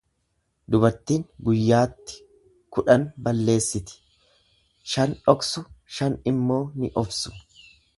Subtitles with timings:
[0.75, 2.17] Dubartin guyyaatti
[2.79, 4.01] kudhan balleessiti
[4.95, 5.67] shan dhoksu,
[5.99, 7.41] shan immoo ni obsu.